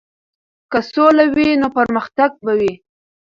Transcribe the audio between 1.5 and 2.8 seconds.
نو پرمختګ به وي.